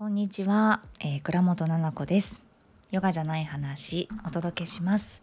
[0.00, 2.40] こんにちは、えー、倉本々子です。
[2.90, 5.22] ヨガじゃない話お届けします。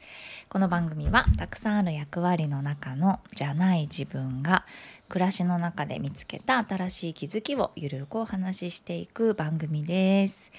[0.49, 4.67] この番組はたくさんある役割の中のじゃない自分が
[5.09, 10.51] 暮らしの中で見つけた新しい気づきをゆるくお話ししていく番組です。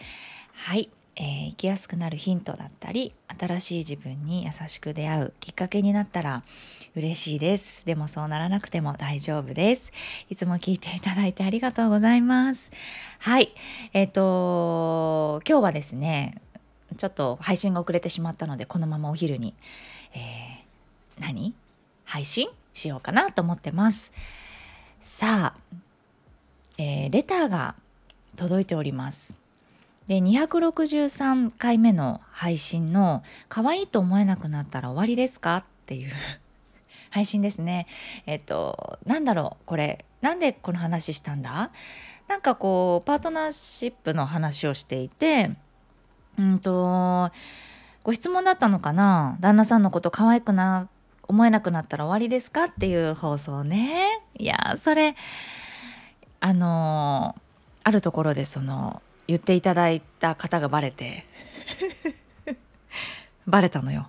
[0.52, 0.90] はい。
[1.20, 6.44] えー、生きやすくなるヒントだったり新しい自分に優しく出会うきっかけになったら
[6.94, 7.84] 嬉しいです。
[7.84, 9.92] でもそうならなくても大丈夫です。
[10.30, 12.70] いつも聞いていただいてありがとうございます。
[13.18, 13.52] はい。
[13.92, 16.40] えっ、ー、と今日はですね
[16.96, 19.54] ちょっと配信が遅れてしまったのでこのままお昼に、
[20.14, 21.52] えー、何？
[22.04, 24.12] 配信しようかなと思ってます。
[25.00, 25.76] さあ、
[26.78, 27.74] えー、レターが
[28.36, 29.37] 届いております。
[30.08, 36.12] で263回目の配信の「可愛いと思えなくなったら終わりですか?」っていう
[37.10, 37.86] 配信ですね。
[38.26, 39.64] えっとなんだろう？
[39.66, 41.70] これなんでこの話したんだ？
[42.26, 45.50] なんかこうパートナーシップの話をしていて
[46.38, 47.30] うんと
[48.02, 49.36] ご質問だったのかな？
[49.40, 50.88] 旦那さんのこと可愛くな
[51.26, 52.64] 思えなくなったら終わりですか？
[52.64, 54.22] っていう放送ね。
[54.38, 55.16] いやそれ
[56.40, 57.34] あの
[57.84, 61.24] あるところでその言っていただいた方がバレて
[63.46, 64.08] バレたのよ。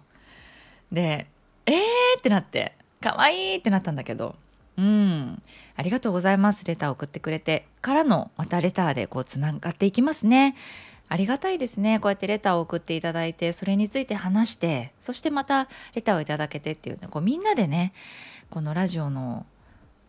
[0.92, 1.28] で
[1.68, 1.76] 「えー!」
[2.18, 4.36] ってなって「可愛いってなったんだけど
[4.78, 5.42] うん
[5.76, 10.56] ありがとうございますレター送ってくれてからのまたレターでこうつながっていきますね。
[11.12, 17.94] ありがたいですねこうやってレターを送っていただいてそれについて話してそしてまたレターをいただけてっていうねこうみんなでね
[18.52, 19.48] このラジオの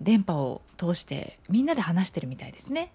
[0.02, 2.92] 電波を通してみんなで話してるみたいですね。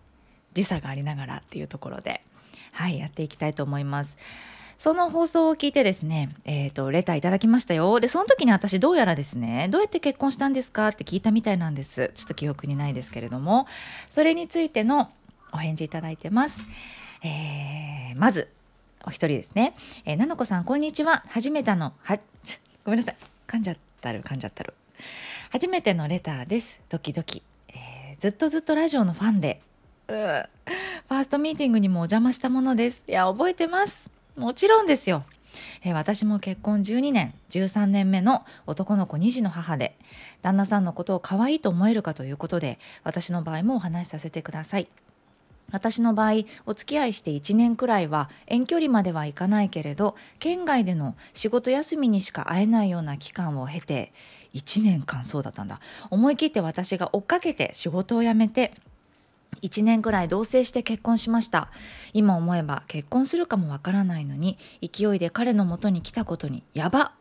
[0.55, 2.21] 時差がありながらっていうところで
[2.71, 4.17] はいやっていきたいと思います。
[4.77, 7.99] その放送を聞いてですね、えっ、ー、と、レターいただきましたよ。
[8.01, 12.11] で、その時に私どうやらですね、どうやって結婚したんですかって聞いたみたいなんです。
[12.13, 13.67] ちょっと記憶にないですけれども、
[14.09, 15.11] それについての
[15.53, 16.65] お返事いただいてます。
[17.23, 18.49] えー、まず、
[19.05, 19.75] お一人ですね。
[20.03, 21.23] えー、なのこさん、こんにちは。
[21.29, 22.19] 初めての、は、
[22.83, 23.15] ごめんなさい。
[23.47, 24.73] 噛んじゃったる、噛んじゃったる。
[25.51, 26.79] 初めてのレターです。
[26.89, 27.43] ドキドキ。
[27.69, 29.61] えー、ずっとずっとラジオのファンで
[30.07, 33.03] ファーストミーティングにもお邪魔したものです。
[33.07, 34.09] いや、覚えてます。
[34.35, 35.23] もちろんですよ。
[35.83, 39.97] え、私も結婚12年、13年目の男の子2児の母で、
[40.41, 44.87] 旦那さんのことを可愛いと思えるかということで、私の場合もお話しさせてください。
[45.71, 54.13] 私の場合お付き合いして1年くらいは遠距離まではいかないけれど県外での仕事休みにしか会えないような期間を経て
[54.53, 55.79] 1年間そうだったんだ
[56.11, 58.73] 思い切って私が追っかけて仕事を辞めて
[59.61, 61.69] 1年くらい同棲して結婚しました。
[62.13, 67.13] 今思えば結婚するかもわからないのに勢いで彼のもとに来たことにやば！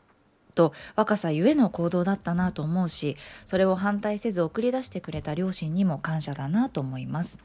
[0.54, 7.40] と若さゆえの行動だったなと思うしそれを反対せず送り出してくれた両親にも感謝だなと思います。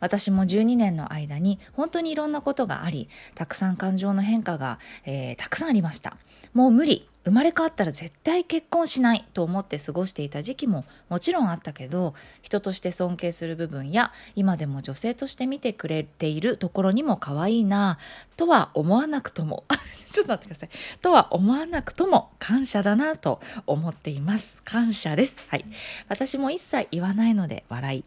[0.00, 6.16] 私も12年の間に本当にいろんなことがありたくさん感情の変化が、えー、たくさんありました。
[6.52, 7.08] もう無理。
[7.24, 17.98] 生まれ変わったら絶対結婚しないと思って過ごしていた時期ももちろんあったけど人として尊敬する部分や今でも女性として見てくれているところにも可愛いな
[18.36, 19.64] とは思わなくとも
[20.12, 20.70] ちょっと待ってください。
[21.00, 24.60] とは思わなくとも感謝だなと思っています。
[24.64, 25.42] 感謝です。
[25.48, 25.64] はい。
[26.08, 28.04] 私も一切言わないので笑い。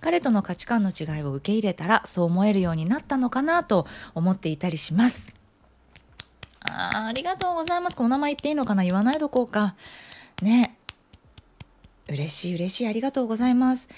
[0.00, 5.37] 彼との価値観の違いを受け入れたらそう思えるようになったのかなと思っていたりします。
[6.60, 7.96] あありがとうございます。
[7.96, 8.82] この名前言っていいのかな？
[8.84, 9.74] 言わないどこうか。
[10.42, 10.76] ね。
[12.08, 12.86] 嬉しい嬉しい。
[12.88, 13.88] ありがとうございます。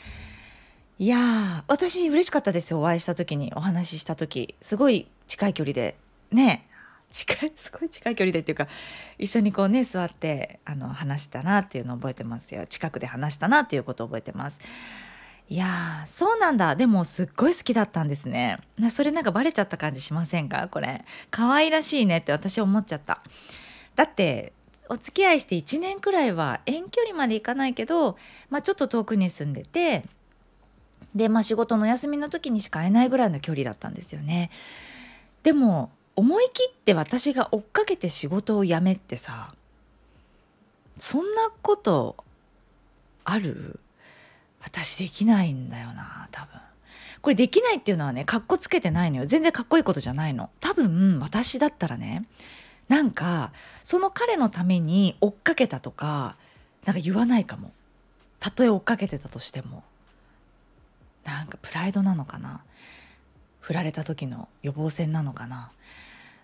[0.99, 2.81] いやー、私嬉しかったですよ。
[2.81, 4.55] お会いした時に、お話しした時。
[4.61, 5.97] すごい近い距離で。
[6.31, 6.67] ね。
[7.11, 8.69] 近い、 すごい近い距離でっていうか、
[9.19, 12.67] 一緒にこうね、座って、あの、話したなっていうのを覚えてますよ。
[12.67, 14.61] 近くで話したなっていうことを覚えてます。
[15.51, 16.77] いやそうなんだ。
[16.77, 18.61] でもすっごい好きだったんですね。
[18.89, 20.69] それなんかバレちゃった感じしませんか？
[20.69, 21.05] これ。
[21.33, 23.21] 可愛らしいねって私思っちゃった。
[23.97, 24.53] だって
[24.89, 28.17] お付き合いして1年くらいは遠距離まで行かないけど、
[28.49, 30.05] まあ、ちょっと遠くに住んでて
[31.17, 34.51] で、まあ、仕事の休みの時にしか会えないぐらいの距離だったんですよね。
[35.43, 39.53] でも思い切って私が追っかけて仕事を辞めってさ
[40.97, 42.17] そんなこと
[43.25, 43.81] ある？
[44.63, 46.61] 私できないんだよな多分。
[47.23, 49.27] これできないっていうのはねかっこつけてないのよ。
[49.27, 50.51] 全然かっこいいことじゃないの。
[50.61, 52.27] 多分私だったらね
[52.89, 53.53] なんか
[53.85, 56.37] その彼のために追っかけたとか
[56.85, 57.73] なんか言わないかも。
[58.39, 59.83] たとえ追っかけてたとしても。
[61.25, 62.63] なんかプライドなのかな。
[63.61, 65.73] 振られた時の予防線なのかな。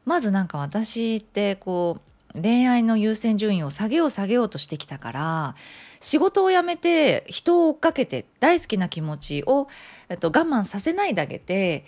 [0.05, 5.55] まずなんか私ってこう恋愛の優先順位を下げよう下げようとしてきたから
[6.01, 9.69] 仕事を辞めて人を追っかけて大好きな気持ちを、
[10.09, 11.85] えっと、我慢させないであげて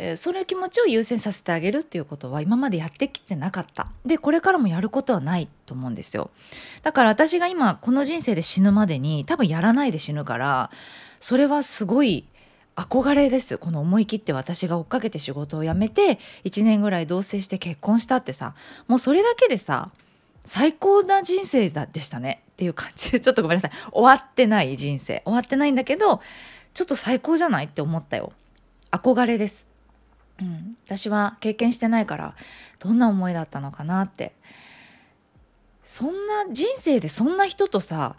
[0.00, 3.88] えー、その気持ちを優先させてあげるっていうことは今までやってきてなかった。
[4.06, 6.30] でこれからもやることはないと思うんですよ。
[6.84, 10.70] だから私が今この人生で死ぬまでに多分やらないで死ぬから
[11.18, 12.24] それはすごい
[12.78, 13.58] 憧れです。
[13.58, 18.54] この思い切って私が追っかけて仕事を辞めて1年ぐらい同棲して結婚したってさ
[18.86, 19.90] もうそれだけでさ
[20.46, 22.42] 最高な人生でしたね。
[22.52, 23.70] っていう感じで ちょっとごめんなさい。
[23.90, 25.22] 終わってない人生。
[25.24, 26.22] 終わってないんだけど
[26.72, 28.32] ちょっと最高じゃないって思ったよ。
[28.92, 29.66] 憧れです。
[30.40, 32.36] うん、私は経験してないから
[32.78, 34.32] どんな思いだったのかなって。
[35.82, 38.14] そんな人生でそんな人とさ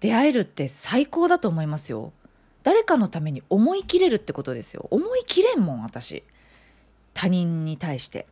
[0.00, 2.12] 出会えるって最高だと思いますよ。
[2.62, 4.86] 誰かのために思い切れるってことですよ。
[4.90, 6.22] 思い切れんもん私。
[7.14, 8.26] 他人に対して。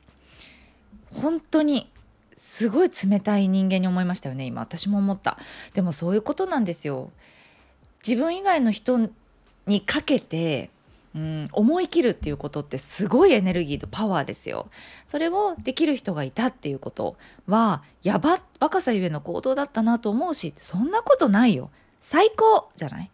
[1.12, 1.90] 本当に
[2.36, 4.62] すごい冷たい人間に思いましたよね今。
[4.62, 5.38] 私も思った。
[5.74, 7.10] でもそういうことなんですよ。
[8.06, 9.10] 自分以外の人
[9.66, 10.70] にかけて
[11.12, 14.68] うん、思い切るっていうことってすごいエネルギーとパワーですよ。
[15.08, 17.16] それをできる人がいたっていうこと
[17.48, 21.70] はやば若さゆえの行動だったなと思うしそんなことないよ。
[22.00, 23.10] 最高じゃない？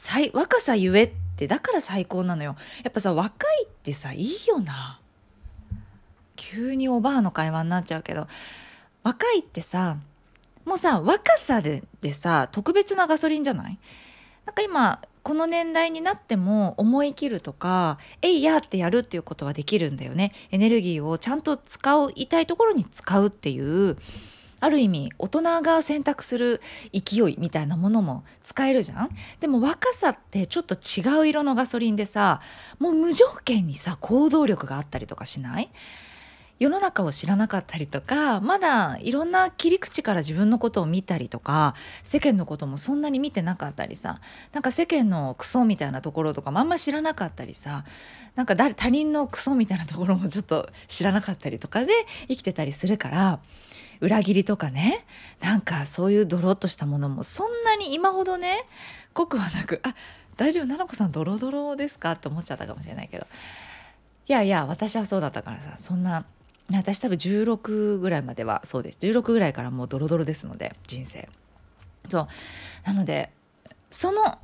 [0.00, 2.54] 最若さゆえってだから最高なのよ。
[2.84, 5.00] やっぱさ若いってさいいよな。
[6.36, 8.28] 急におばあの会話になっちゃうけど
[9.02, 9.98] 若いってさ
[10.64, 13.78] もうさ若さででさ特別なガソリンじゃない？
[14.46, 23.96] なんか今この年代になっても思い切るとかえいやってやるっていうことはできるんだよねエネルギーをちゃんと使いたいところに使うっていう
[24.60, 26.60] ある意味大人が選択する
[26.92, 29.10] 勢いみたいなものも使えるじゃん？
[29.40, 32.40] でも若さってちょっと違う色のガソリンでさ
[32.78, 35.70] もう無条件にさ行動力があったりとかしない？
[36.58, 44.20] 世の中を知らなかったりとかまだいろんな切り口から自分のことを見たりとか世間のこともそんなに見てなかったりさ
[44.52, 47.84] なんか世間のクソみたいなところとかもあんま知らなかったりさ
[48.34, 51.92] なんか他人のクソみたいなところもちょっと知らなかったりとかで
[52.26, 53.38] 生きてたりするから
[54.00, 55.04] 裏切りとかね。
[55.40, 58.64] なんかそういうドロッとしたものもそんなに今ほどね
[59.14, 59.94] 濃くはなくあ
[60.36, 60.64] 大丈夫？
[60.64, 62.12] 奈々子さんドロドロですか？
[62.12, 63.26] って思っちゃったかもしれないけど。
[64.28, 66.24] いやいや私はそうだったからさそんな
[66.70, 68.98] 私多分16ぐらいまではそうです。
[69.00, 71.28] 16ぐらいからもうドロドロですので人生。
[72.08, 72.28] そう。
[72.86, 73.30] なので
[73.90, 74.38] その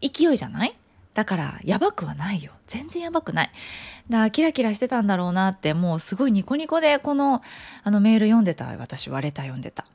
[0.00, 0.76] 勢いじゃない？
[1.18, 2.52] だからやばくはないよ。
[2.68, 3.50] 全然やばくない。
[4.08, 7.42] だからキラキラしてたんだろうなってもうすごいニコニコでこの
[7.82, 8.66] あのメール読んでた。
[8.76, 9.82] 私はレター読んでた。
[9.82, 9.86] い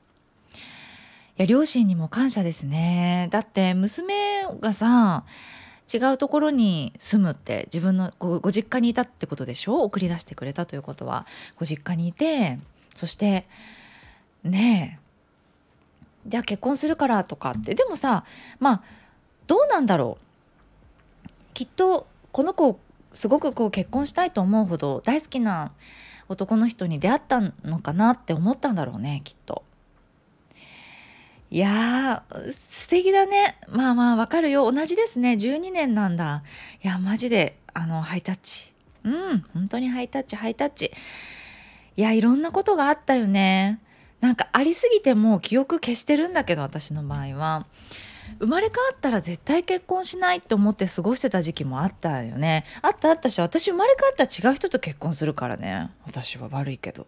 [1.37, 3.29] や両親にも感謝ですね。
[3.31, 5.23] だって娘がさ
[5.93, 9.77] 違うところに住むって自分のごご実家にいたってことでしょ？
[9.77, 11.25] 送り出してくれたということは。
[11.55, 12.59] ご実家にいて
[12.95, 13.45] そして
[14.43, 14.99] ね
[16.25, 17.75] えじゃあ結婚するからとかって。
[17.75, 18.25] でもさ
[18.59, 18.81] まあ
[19.47, 20.23] どうなんだろう？
[21.53, 22.79] きっとこの子
[23.11, 25.71] すごくこう結婚したいと思うほど大好きな
[26.29, 29.63] 男の人に出会ったのかなって思ったんだろうねきっと。
[31.51, 33.59] いやー、素敵だね。
[33.69, 34.71] まあまあ、わかるよ。
[34.71, 35.33] 同じですね。
[35.33, 36.41] 12年なんだ。
[36.83, 38.73] いや、マジで、あの、ハイタッチ。
[39.03, 40.91] うん、本当にハイタッチ、ハイタッチ。
[41.95, 43.79] いや、いろんなことがあったよね。
[44.19, 47.67] なんかありすぎてもう記憶消してるんだけど、私の場合は。
[48.43, 52.65] 生まれ変わったら絶対結婚しないって思って過ごしてた時期もあったよね。
[52.81, 55.91] あったあったし、私生まれ変わったら違う人と結婚するからね。
[56.05, 57.07] 私は悪いけど。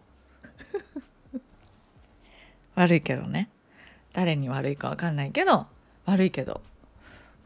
[2.74, 3.50] 悪いけどね。
[4.16, 5.66] 誰に悪いか分かんないけど
[6.06, 6.62] 悪いけど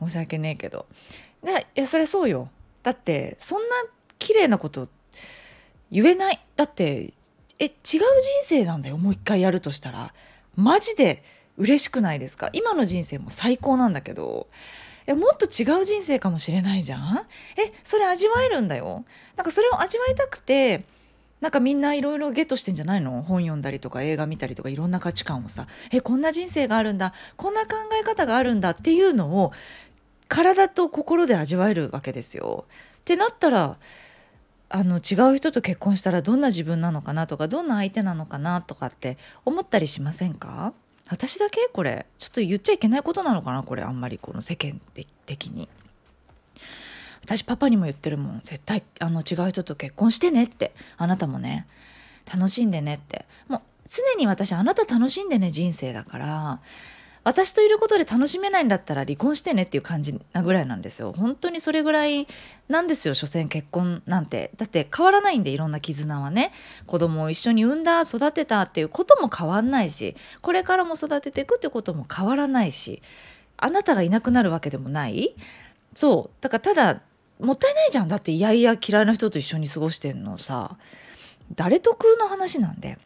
[0.01, 0.87] 申し訳ねえけど
[1.45, 2.49] いやそれそうよ
[2.85, 3.75] だってそんな
[4.21, 4.89] 綺麗なこと
[5.91, 7.13] 言えないだって
[7.59, 8.01] え違う人
[8.43, 10.15] 生なんだよもう一回やるとしたら
[10.55, 11.25] マジで
[11.61, 12.51] 嬉しくないですか？
[12.53, 14.49] 今の人生も最高なんだけど。
[15.07, 17.27] えもっと違う人生かもしれないじゃん？
[17.57, 19.05] えそれ味わえるんだよ。
[19.37, 20.85] なんかそれを味わいたくて
[21.41, 23.23] なんかみんないろいろゲットしてんじゃないの？
[23.23, 25.67] 本読んだりとか映画見たりとかいろんな価値観をさ。
[25.91, 27.15] えこんな人生があるんだ。
[27.37, 29.53] こんな考え方があるんだっていうのを
[30.29, 32.67] 体と心で味わえるわけですよ。
[33.01, 33.79] ってなったら
[34.69, 40.73] あの違う人と結婚したらどんな自分なのかなとかどんな相手なのかなとかって思ったりしませんか？
[41.11, 41.69] 私だけ？
[41.73, 42.07] これ。
[42.19, 43.65] ちょっと言っちゃいけないことなのかな？
[43.65, 43.83] これ。
[43.83, 44.81] あんまりこの世間
[45.27, 45.69] 的に。
[47.23, 48.41] 私パパにも言ってるもん。
[48.45, 50.73] 絶対あの違う人と結婚してねって。
[50.97, 51.67] あなたもね。
[52.33, 53.27] 楽しんでねって。
[53.49, 56.61] もう常に私あなた楽しんでね人生だから。
[57.23, 61.13] 私といることで楽しめないんだったら離婚してねっていう感じなぐらいなんですよ。
[61.13, 62.27] 本当にそれぐらい
[62.69, 64.51] なんですよ所詮結婚なんて。
[64.57, 66.53] だって変わらないんでいろんな絆はね。
[66.87, 73.03] 子供を一緒に産んだ育てたっていうことも変わんないしこれからも育てていくってことも変わらないし
[73.59, 75.35] あなたがいなくなるわけでもない。
[75.95, 76.37] そう。
[76.41, 77.01] だからただ
[77.39, 78.09] もったいないじゃん。
[78.09, 80.77] だっていやいや嫌いな人と一緒に過ごしてんのさ。
[81.55, 82.99] 誰得の話なんで。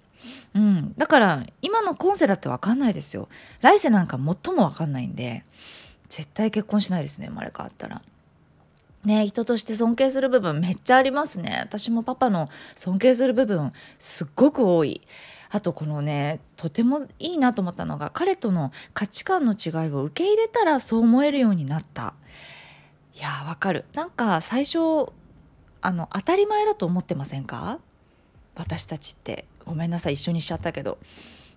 [0.55, 3.29] うん、だから今の今世だって分かんないですよ。
[3.61, 5.45] 来世なんか最も分かんないんで。
[6.09, 8.03] 絶対結婚しないですね生まれ変わったら。
[9.05, 11.59] ね人として尊敬する部分めっちゃありますね。
[11.63, 15.01] 私もパパの尊敬する部分すっごく多い。
[15.51, 22.15] あとこのねとてもいいなと思ったのが彼との価値観の違いを受け入れたらそう思えるようになった。
[23.15, 23.85] いやわかる。
[23.95, 24.79] なんか最初
[25.81, 27.79] あの当たり前だと思ってませんか？
[28.55, 29.47] 私たちって。
[29.67, 30.99] ごめんなさい一緒にしちゃったけど。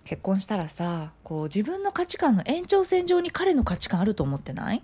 [0.04, 4.82] 結婚したらさこう自分の価値観の延長線上に彼の価値観あると思ってない？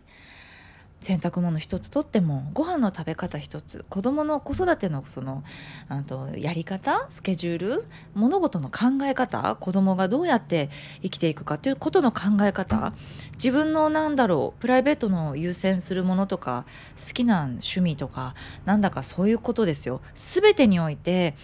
[1.00, 5.42] 洗濯物一つとってもご飯の食べ方一つ子供の子育てのその
[5.88, 7.06] あとやり方？
[7.08, 7.84] スケジュール？
[8.14, 9.56] 物事の考え方？
[9.56, 10.68] 子供がどうやって
[11.02, 12.92] 生きていくかということの考え方？
[13.34, 16.66] 自分のなんだろうプライベートの優先するものとか
[16.98, 18.34] 好きな趣味とか
[18.66, 20.02] なんだかそういうことですよ。
[20.14, 21.34] 全てにおいて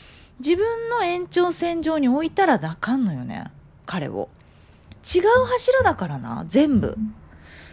[0.40, 3.44] 自分の延長線上に置いたらなかんのよね
[3.86, 4.28] 彼を。
[5.02, 6.96] 違う柱だからな全部。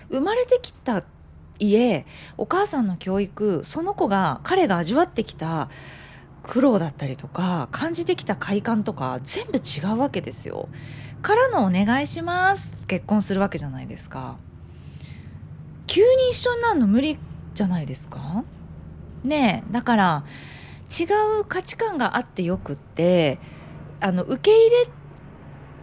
[0.09, 1.03] 生まれてきた
[1.59, 2.05] 家
[2.37, 5.69] お母さんの教育その子が彼が味わってきた
[6.43, 10.67] 苦労だったりとか感じてきた快感とか全部違うわけですよ。
[11.21, 14.37] からのお願いします結婚するわけじゃないですか。
[15.87, 17.17] 急に一緒になるの無理
[17.53, 18.43] じゃないですか
[19.23, 20.23] ねえだから
[20.89, 21.03] 違
[21.39, 23.39] う価値観があってよくって
[23.99, 24.87] あの受け入れ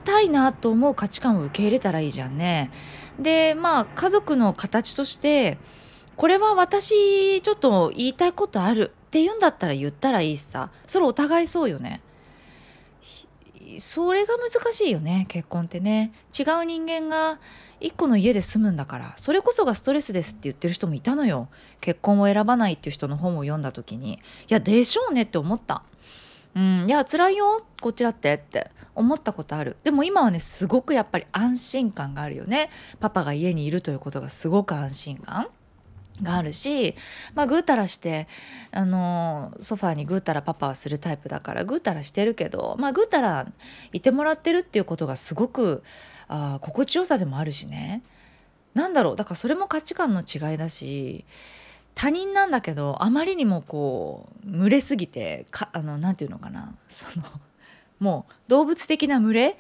[0.05, 2.71] たいなと思う価値観を受け入れたらいいじゃんね。
[3.19, 5.59] でまあ家族の形として
[6.17, 12.01] これは私ちょっと言いたいことあるって言うんだったら言ったらいいさそれお互いそうよね。
[13.79, 17.41] それが難しいよね結婚ってね違う人間が
[17.85, 21.49] 一個の家で住むんだからそれこそがストレスですって言ってる人もいたのよ。
[21.83, 25.83] 結婚を選ばないっていう人の本を読んだ時にいやでしょうねって思った。
[26.57, 29.77] うんいや辛いよこちらってって思ったことある。
[29.85, 32.71] でも今はねすごくやっぱり安心感があるよね。
[33.01, 35.49] パパが家にいるということがすごく安心感
[36.23, 36.95] があるし、
[37.35, 38.29] まあ、ぐうたらして
[38.71, 43.47] あのソファーにぐうたらパパはするタイプだからぐうたらしてるけど、まあ、ぐうたら
[43.93, 45.83] いてもらってるっていうことがすごく
[46.29, 48.03] あ心地よさでもあるしね。
[48.75, 51.25] なんだろうだからそれも価値観の違いだし
[51.95, 56.75] 他人なんだけどあまりにもこう群れすぎてかあのなんていうのかな。
[56.89, 57.27] その
[58.01, 59.57] もう動物的な群れ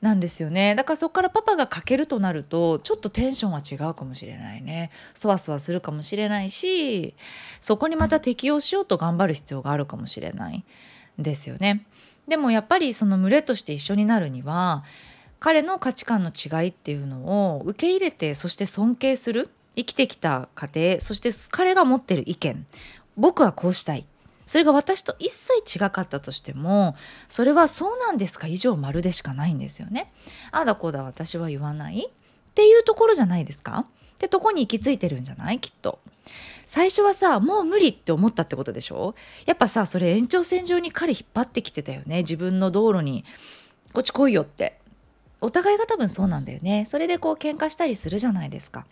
[0.00, 0.74] なんですよね。
[0.74, 4.90] だからそこからパパがかけるとなるとちょっとテンションは違うかもしれないね。
[5.14, 7.14] そわそわするかもしれないし
[7.60, 10.64] そこにまた適応しようと頑張る必要があるかもしれない
[11.18, 11.84] ですよね。
[12.28, 14.84] でもやっぱりその群れとして一緒になるには
[15.40, 22.66] 彼の価値観の違いっていうのを受け入れてそして尊敬する生きてきた過程そして彼が持ってる意見。
[23.16, 24.06] 僕はこうしたい。
[24.46, 26.96] それが私と一切違かったとしても
[27.28, 28.46] それはそうなんですか？
[28.46, 30.10] 以上丸でしかないんですよね。
[30.50, 32.08] ああだこうだ私は言わない。
[32.08, 32.10] っ
[32.54, 33.84] ていうところじゃないですか？
[33.86, 33.86] っ
[34.18, 35.60] てとこに行き着いてるんじゃない？
[35.60, 36.00] きっと。
[36.66, 39.14] 最初はさもう無理って思ったってことでしょ？
[39.46, 42.18] やっぱさそれ延長線上に彼引っ張ってきてたよね。
[42.18, 43.24] 自分の道路に
[43.92, 44.80] こっち来いよって。
[45.40, 46.86] お互いが多分そうなんだよね。
[46.88, 48.86] それでこう喧嘩したりするじゃないですか。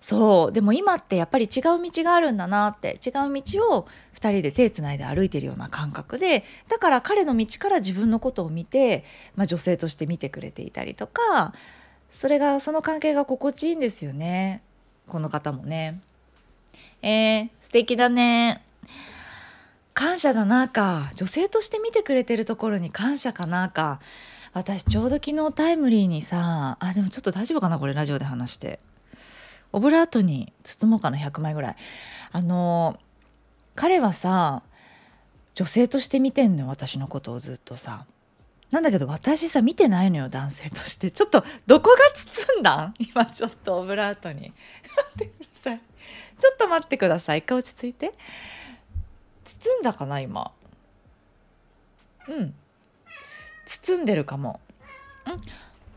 [0.00, 0.52] そう。
[0.52, 2.98] でも今ってやっぱり違う道があるんだなって。
[3.04, 6.44] 違う道を2人で手つないで歩いてるような感覚で。
[6.68, 9.04] だから彼の道から自分のことを見て、
[9.36, 11.54] まあ、女性として見てくれていたりとか。
[12.10, 14.62] それがその関係が心地いいんですよね。
[15.08, 16.00] この方もね。
[17.00, 18.64] えー、素敵だね。
[19.94, 21.12] 感謝だなか。
[21.14, 24.00] 女性として見てくれてるところに感謝かなか。
[24.52, 28.80] 私ちょうど昨日タイムリーにさあでもちょっと大丈夫かなこれラジオで話して。
[29.72, 31.76] オブラートに包もうかな100枚ぐらい。
[32.32, 32.98] あの
[33.74, 34.62] 彼はさ
[35.54, 38.04] 女性として見てんのよ私のことをずっとさ。
[38.70, 41.10] なんだけど私さ見てないのよ男性として。
[41.10, 42.94] ちょっとどこが包んだん？
[42.98, 44.40] 今ちょっとオブラートに。
[44.40, 44.52] 待
[45.14, 45.80] ってください。
[46.38, 47.38] ちょっと待ってください。
[47.38, 48.12] 一回落ち着いて。
[49.44, 50.52] 包んだかな今。
[52.28, 52.54] うん。
[53.66, 54.60] 包んでるかも。
[55.26, 55.32] うん。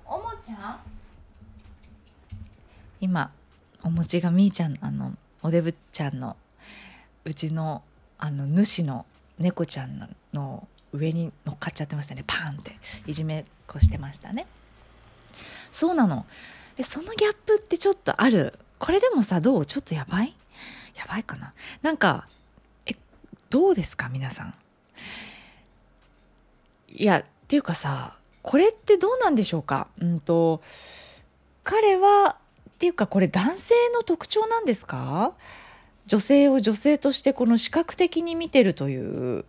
[0.06, 0.72] おもちゃ？
[0.72, 0.80] ん
[3.02, 3.32] 今
[3.84, 6.38] お餅がみーちゃんあのおデブちゃんの
[7.24, 7.84] うちの
[8.18, 9.06] あの主の
[9.38, 12.24] 猫ちゃんの上に乗っかっちゃってましたね。
[12.26, 14.48] パーンっていじめっこしてましたね。
[15.72, 16.26] そうなの。
[16.78, 18.58] でそのギャップってちょっとある？
[18.80, 19.66] これでもさどう？
[19.66, 20.36] ちょっとやばい？
[20.96, 21.54] やばいかな。
[21.82, 22.28] なんか
[22.86, 22.96] え
[23.50, 24.10] どうですか？
[24.10, 24.54] 皆さん。
[26.88, 29.88] いやっていうかさこれってどうなんでしょうか？
[30.02, 30.62] うんと
[31.64, 32.38] 彼は
[32.70, 35.34] っていうかこれ男性の特徴なんですか？
[36.08, 39.46] 女性を女性としてこの視覚的に見てるという。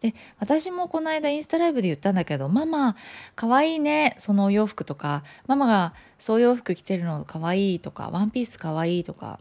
[0.00, 2.96] で私もこの間インスタライブで言ったんだけど「ママ
[3.34, 4.14] かわいいね。
[4.18, 9.40] そのお洋服」とか「ママがそういう洋服着てるのかわいい」とか「ワンピースかわいい」とか。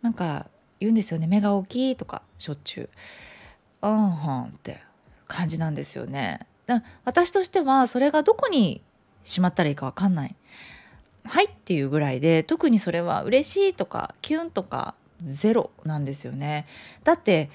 [0.00, 0.46] なんか
[0.78, 1.26] 言うんですよね。
[1.26, 2.88] 目が大きいとかしょっちゅう。
[3.82, 4.80] うんはんって
[5.26, 6.46] 感じなんですよね。
[7.04, 8.82] 私としてはそれがどこに
[9.24, 10.36] しまったらいいか分かんない。
[11.24, 16.66] はいっていうぐらいで特にそれは嬉しいとかキュンとかゼロなんですよね。
[17.04, 17.50] だって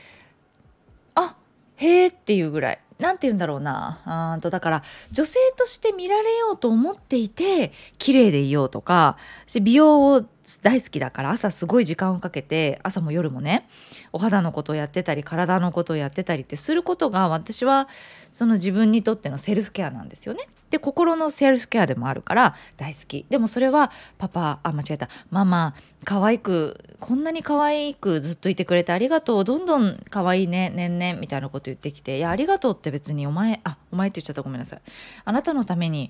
[1.83, 9.17] へえっていうぐらい何て言うんだろうなうんとだから女性として見られようと思っていて綺麗でいようとか
[9.61, 10.25] 美容を
[10.61, 13.67] 大好きだから朝すごい時間をかけて朝も夜もね
[14.11, 17.87] お肌のことをやってたり体のことをやってたりってすることが私は
[18.31, 20.47] その自分にとってのセルフケアなんですよね。
[20.73, 23.27] で心のセルフケアでもあるから大好き。
[23.29, 25.07] でもそれはパパあ間違えた。
[25.29, 29.43] ママ可愛くこんなに可愛くずっといてくれてありがとう。
[29.43, 34.41] どんどん可愛いね年々みたいなこと言ってきていやありがとうって別にお前あお前って言っちゃった。
[34.41, 34.81] ごめんなさい。
[35.25, 36.09] あなたのために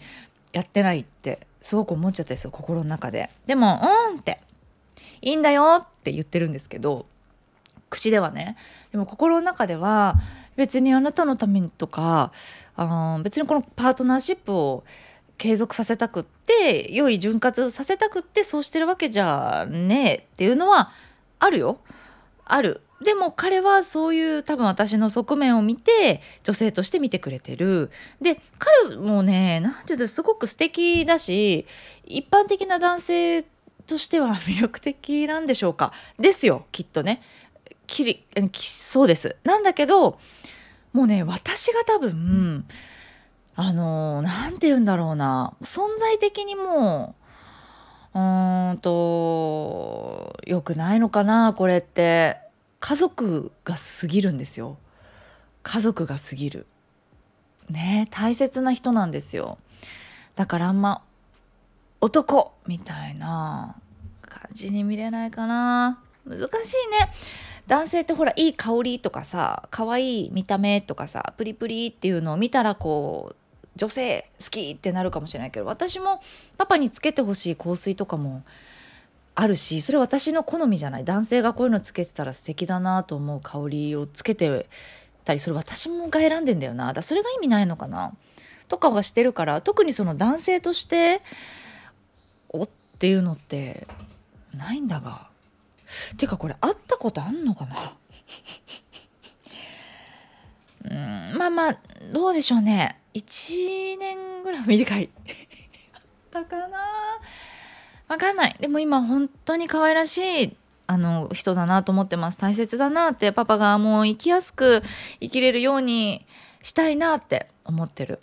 [0.54, 3.32] やってないってすごく思っちゃったですよ心の中で。
[3.46, 4.40] でもうんって。
[5.22, 7.06] いいんだよって言ってるんですけど
[7.90, 8.56] 口ではね。
[8.94, 10.16] でも心の中では
[10.56, 12.32] 別にあなたのためにとか
[12.76, 14.84] あ別にこのパートナーシップを
[15.38, 20.92] 継続させたくって良い潤滑させたくってそうしてるわけじゃねえっていうのは
[21.40, 21.80] あるよ。
[22.46, 22.82] ある。
[23.04, 27.92] でも彼はそういう多分私の側面を見て女性として見てくれてる。
[28.22, 31.66] で彼もね何て言うとすごく素敵だし
[32.06, 33.44] 一般的な男性
[33.86, 35.92] としては魅力的なんでしょうか。
[36.18, 37.22] ですよきっとね。
[37.88, 39.36] きりそうです。
[39.44, 40.20] なんだけど
[40.94, 42.66] もうね私が多分
[43.56, 45.54] あの何て言うんだろうな。
[45.62, 47.16] 存在的にも
[48.14, 52.42] うーんと良くないのかなこれって。
[52.86, 54.78] 家族が過ぎるんですよ。
[55.62, 56.68] 家族が過ぎる。
[57.70, 59.58] ね大切な人なんですよ。
[60.36, 61.02] だからあんま
[62.02, 63.78] 男みたいな
[64.22, 66.04] 感じに見れないかな。
[66.26, 66.48] 難しい
[66.92, 67.14] ね。
[67.68, 73.36] 男性ってほらいい香りとかさ可愛い見た目とかさプリプリっていうのを見たらこう
[73.76, 76.22] 女性好きってなるかもしれないけど私も
[76.58, 78.44] パパにつけてほしい香水とかも
[79.36, 81.06] あるしそれ私の好みじゃない。
[81.06, 84.68] 男性がこういうのつけてたら素敵だなと思う香りをつけて
[85.26, 86.94] たりそれ私もが選んでんだよな。
[86.94, 88.14] だそれが意味ないのかな。
[88.68, 91.22] とかはしてるから特にその男性として
[92.50, 93.88] おっていうのって
[94.56, 95.33] ないんだが。
[96.18, 97.76] ていうかこれ会ったことあんのかな？
[100.86, 100.94] う
[101.34, 101.78] んまあまあ
[102.12, 103.00] どうでしょうね。
[103.14, 105.10] 1年ぐらい短い。
[106.32, 106.80] だかな？
[108.08, 108.56] わかんない。
[108.60, 110.56] でも今本当に可愛らしい
[110.88, 112.38] あの人だなと思ってます。
[112.38, 114.84] 大切だなってパパがもう生きやすく
[115.22, 116.26] 生きれるように
[116.62, 118.20] したいなって思ってる。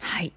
[0.00, 0.28] はい。
[0.28, 0.32] っ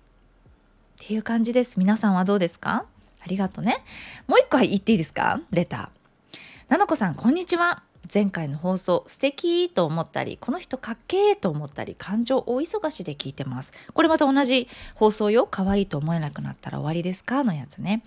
[1.00, 1.80] ていう感じです。
[1.80, 2.86] 皆さんはどうですか？
[3.22, 3.84] ありがとうね。
[4.28, 5.42] もう一個言っていいですか？
[5.52, 6.40] レター。
[6.70, 7.84] なのこさん、こんにちは。
[8.12, 13.72] 前回の放送素敵と思ったりこの人かっけーと思ったり感情大忙しで聞いてます。
[13.94, 15.48] これまた同じ放送よ。
[15.50, 17.44] 可愛いと思えなくなったら終わりですか？
[17.44, 18.02] のやつね。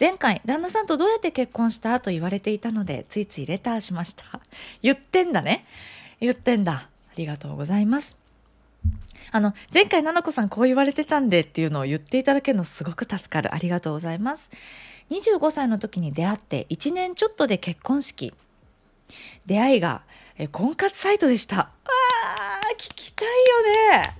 [0.00, 2.00] 前回旦那さんとどうやって結婚した？
[2.00, 4.24] と言われていたのでついついレターしました。
[4.82, 5.64] 言ってんだね。
[6.18, 6.72] 言ってんだ。
[6.72, 8.16] ありがとうございます。
[9.36, 13.54] あの前回菜々子さんこう言われてたんでっていうのを言っていただけるのすごく助かる。
[13.54, 14.50] ありがとうございます。
[15.10, 18.32] 25歳の時に出会って1年ちょっとで結婚式。
[19.44, 20.00] 出会いが
[20.38, 21.58] え婚活サイトでした。
[21.58, 24.16] あー聞きたいよね。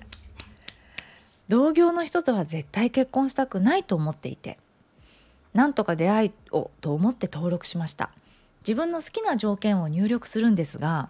[1.49, 4.59] 同業の人とは絶対結婚したくないと思っていて
[5.55, 8.11] なんとか出会いをと思って登録しました。
[8.59, 11.09] 自分の好きな条件を入力するんですが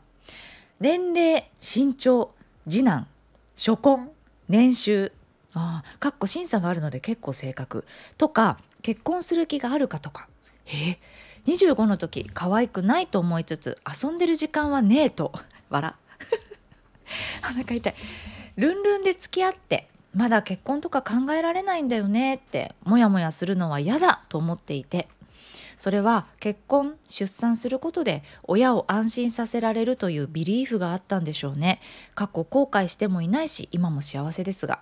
[0.80, 2.32] 年齢身長
[2.70, 3.08] 次男
[3.58, 4.12] 初婚
[4.48, 5.12] 年収。
[5.54, 7.86] ああかっこ審査があるので結構正確。
[8.17, 10.28] とか結婚する気があるかとか。
[10.67, 11.00] え
[11.48, 15.34] 25の時可愛くないと思いつつ遊んでる時間はねえと。
[15.70, 15.93] 笑。
[17.41, 17.93] 腹痛い。
[18.58, 25.08] ルンルンで付き合ってまだ結婚とか考えられないんだよねってモヤモヤするのは嫌だと思っていて。
[25.78, 31.80] それは結婚出産することで親を安心させられるというビリーフがあったんでしょうね。
[32.16, 34.82] 過去後悔してもいないし今も幸せですが。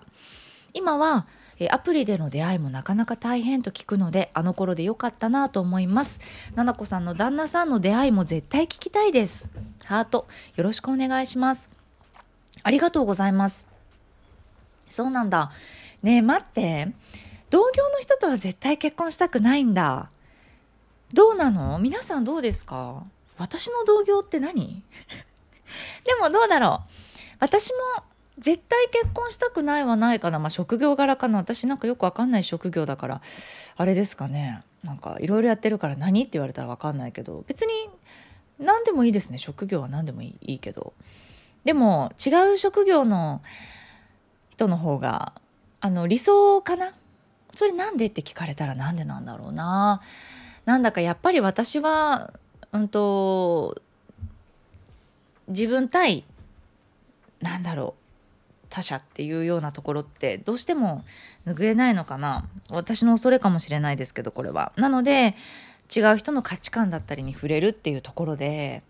[0.72, 1.26] 今は
[1.70, 6.20] アプリでの出会いもなかなか大変と聞くのであの頃でよかったなと思います。
[6.54, 9.50] ななこさんの旦那さんの出会いも絶対聞きたいです。
[9.84, 11.70] ハートよろしくお願いします。
[12.62, 13.66] ありがとうございます。
[14.88, 15.50] そうなんだ。
[16.02, 16.88] ねえ待って。
[17.48, 20.10] 同業の人とは絶対結婚したくないんだ。
[21.12, 21.78] どうなの？
[21.78, 23.04] 皆さんどうですか？
[23.38, 24.82] 私の同業って何？
[26.04, 26.90] でもどうだろう？
[27.38, 28.04] 私も
[28.38, 30.38] 絶対結婚したくないはないかな。
[30.38, 31.38] まあ職業柄かな。
[31.38, 33.20] 私なんかよくわかんない職業だから。
[33.76, 34.62] あれですかね。
[34.84, 37.44] なんかいろいろやってるから何って言われたらわかんないけど。
[37.46, 37.90] 別に
[38.58, 39.38] 何でもいいですね。
[39.38, 40.92] 職業は何でもいいいいけど。
[41.64, 43.42] でも違う職業の
[44.50, 45.32] 人の方が
[45.80, 46.92] あの理想かな？
[47.54, 48.06] それなんで？
[48.06, 50.00] って聞かれたらなんでなんだろうな。
[50.66, 52.34] なんだかやっぱり私は
[52.72, 53.80] うんと
[55.48, 56.24] 自分対
[57.40, 61.04] なんだろう他者っていうようなところってどうしても
[61.46, 62.46] 拭えないのかな。
[62.68, 64.72] 私の恐れかもしれないですけどこれは。
[64.76, 65.34] なので
[65.94, 68.82] 違う人の価値観だったりに触れるっていうところで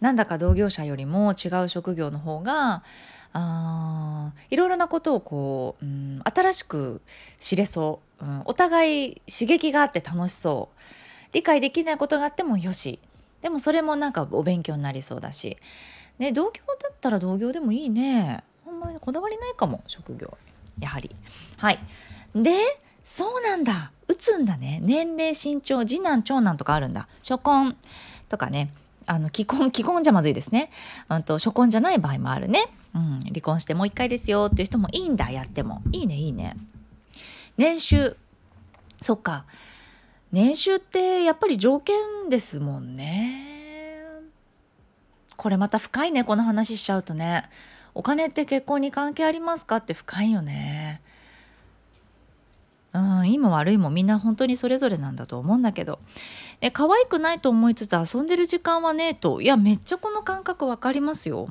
[0.00, 2.84] なんだか同業者よりも違う職業の方が
[3.32, 7.00] あいろいろなことをこう、うん、新しく
[7.38, 10.76] 知れそう、うん、お互い刺激があって楽しそう。
[11.36, 12.98] 理解できないことがあってもよし。
[13.42, 15.58] でもそれもなんかお勉強になりそうだし、
[16.18, 18.42] ね、同業だったら同業でもいいね。
[18.64, 20.34] ほんまにこだわりないかも職業。
[20.78, 21.14] やはり。
[21.58, 21.78] はい。
[22.34, 23.92] でそうなんだ。
[24.08, 24.80] 打つんだね。
[24.82, 27.06] 年齢身長次男長男とかあるんだ。
[27.22, 27.76] 初婚。
[28.30, 28.72] とかね。
[29.04, 30.70] あの既婚既婚じゃまずいですね。
[31.08, 34.48] あと初婚じゃない場合もあるね、うん、離婚してもう一回ですよ。
[34.50, 35.30] っていう人もいいんだ。
[35.30, 35.82] やっても。
[35.92, 36.56] いいねいいね。
[37.58, 38.16] 年収。
[39.02, 39.44] そっか。
[40.36, 41.96] 年収ってやっぱり条件
[42.28, 44.10] ですもんね。
[45.38, 47.44] これまた深いねこの話しちゃうとね。
[47.94, 51.00] お金って結婚に関係ありますかって深いよね。
[52.92, 56.00] うんいいも悪いもみんな本当にそれぞれなんだと思うんだけど。
[56.60, 59.40] で可愛くないと思いつつ遊んでる時間はねえと。
[59.40, 61.48] いやめっちゃこの感覚わかりますよ。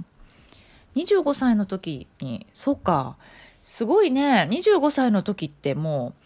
[0.95, 3.17] 25歳の時にそっか。
[3.63, 4.47] すごいね。
[4.51, 6.24] 25歳の時ってもう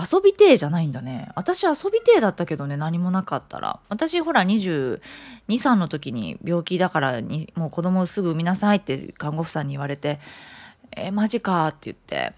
[0.00, 1.28] 遊びてじゃないんだね。
[1.34, 3.80] 私遊びてえだったけどね何もなかったら。
[3.88, 10.20] 私ほら223の時に病気だからにもう子供をすぐ産みなさいって看護婦さんに言われて
[10.96, 12.32] 「えー、マジか」って言って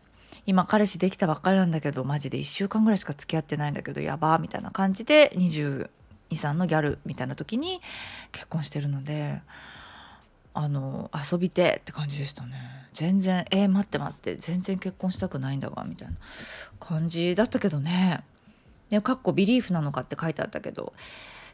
[0.46, 7.80] 今彼氏できたばっかりなんだけどマジで1週間ぐらいしか付き合ってないんだけどやばみたいな感じで223のギャルみたいな時に
[8.32, 9.40] 結婚してるので
[10.54, 12.82] あの遊びてって感じでしたね。
[12.94, 16.14] 全然えー、待って待って全然結婚したくないんだがみたいな
[16.78, 18.22] 感じだったけどね。
[18.90, 20.92] でかっこビリーフなのかって書いてあったけど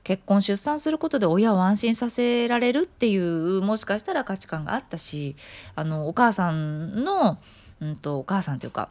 [0.02, 5.36] 結婚出産することで親を安心させられるっていうもしかしたら価値観があったし
[5.76, 7.38] あのお母さんの
[7.80, 8.88] うんと、お母さんというか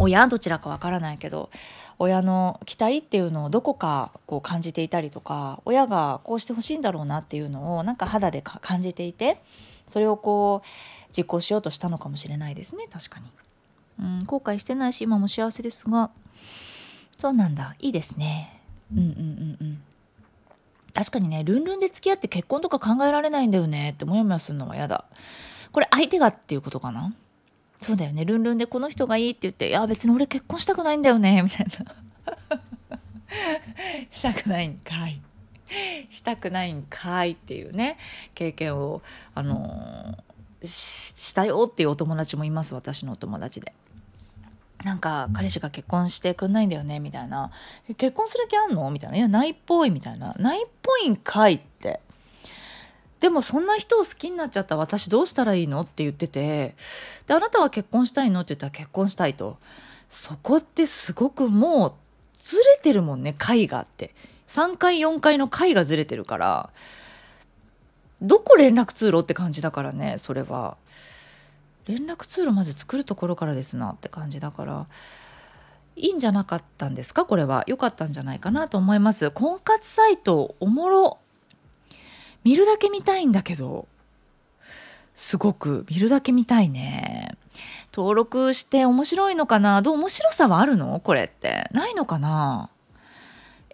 [0.00, 1.50] 親どちらかわからないけど
[1.98, 9.40] 親の期待っていうのをどこかこう感じていたりとか親がこうしてほしいんだろうなっていうのをなんか肌で感じていて
[9.86, 13.26] それをこう実行しようとしたのかもしれないですね確かに。
[13.98, 16.10] うん、後悔してないし今も幸せですが
[17.18, 18.62] そうなんだいいですね。
[18.92, 19.82] うんうんうんうん
[20.92, 25.04] 確かにねルンルンで付き合って結婚とか考えられないんだよねってモヤモヤするのは嫌だ。
[25.70, 27.14] これ相手がっていうことかな？
[27.80, 28.24] そうだよね。
[28.24, 31.94] ルンルンでこの人がいいって言って「いや別に俺結婚したくないんだよね」みたいな。
[34.10, 35.20] したくないんかい。
[36.08, 37.96] したくないんかいっていうね
[38.34, 39.02] 経験を
[39.36, 40.18] あの
[40.64, 43.72] したよっていうお友達もいます私のお友達で。
[44.84, 47.50] なんか彼氏が結婚してくんないんだよねみたいな
[47.98, 52.00] 「結婚する気あんの?」みたいな「いやないっぽい」みたいな「ないっぽいんかい」って。
[53.20, 55.82] でもそんな人を好きになっちゃった私どうしたらいいの？
[55.82, 56.74] って言ってて。
[57.26, 58.40] であなたは結婚したいの？
[58.40, 59.58] って言ったら結婚したいと。
[60.08, 61.92] そこってすごくもう
[62.42, 64.14] ずれてるもんね回があって。
[64.48, 66.70] 3回4回の回がずれてるから。
[68.22, 70.76] どこ連絡通路って感じだからねそれは。
[71.86, 74.86] 連絡通路まず作るところからですなって感じだから。
[75.96, 77.26] いいんじゃなかったんですか？
[77.26, 77.64] これは。
[77.66, 79.30] 良かったんじゃないかなと思います。
[79.30, 81.18] 婚活サイトおもろ
[82.44, 83.86] 見るだけ見たいんだけど。
[85.14, 87.36] すごく見るだけ見たいね。
[87.92, 89.82] 登録して面白いのかな？
[89.82, 90.98] どう面白さはあるの？
[91.00, 91.68] これって。
[91.72, 92.70] ないのかな？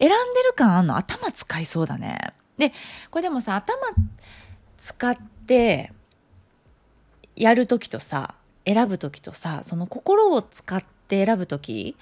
[0.01, 0.97] 選んでる感あんの？
[0.97, 2.33] 頭使いそうだね。
[2.59, 2.73] で
[3.11, 3.77] これでもさ頭
[4.79, 5.93] 使って
[7.37, 11.97] やる時とさ選ぶ時とさその心を使って選ぶ時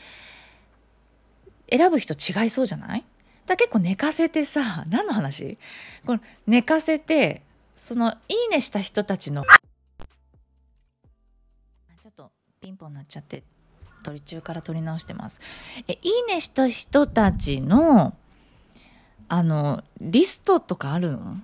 [1.70, 3.05] 選ぶ人違いそうじゃない？
[3.46, 5.59] だ結構寝かせてさ何の話？
[6.07, 7.42] この寝かせて
[7.76, 9.44] その「いいね」した人たちの
[12.02, 12.30] ちょっと
[12.61, 13.42] ピンポンになっちゃって
[14.02, 15.40] 取り中から取り直してます。
[15.88, 18.16] えいいねした人たちの
[19.28, 21.37] あのリストとかあるの？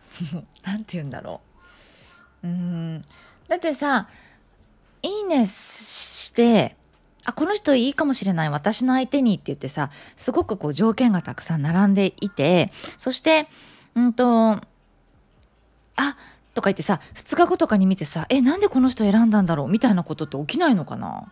[0.64, 1.40] なんて言うんだろ
[2.42, 2.46] う。
[2.48, 3.04] うん
[3.48, 4.08] だってさ
[5.02, 6.76] 「いいね」して
[7.24, 8.50] あこの人いいかもしれない。
[8.50, 13.48] 私の相手にって言ってさすごくこう条件がたくさん並んでいてそして
[13.94, 14.60] うんとあ
[16.54, 19.68] とか言ってさ2日後とかに見てさえなんでこの人選んだんだろう？
[19.68, 21.30] みたいなことって起きないのかな？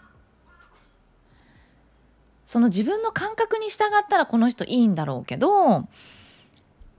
[2.46, 5.88] その自分の感覚に従ったらこの人いいんだろうけど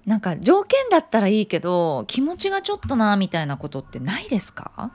[0.05, 4.91] なんか条件だったらいいけど気持ちがちょっとなみたいなことってないですか？